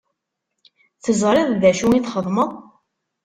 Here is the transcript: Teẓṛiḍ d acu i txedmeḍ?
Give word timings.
Teẓṛiḍ 1.03 1.49
d 1.61 1.63
acu 1.69 1.87
i 1.93 1.99
txedmeḍ? 2.05 2.51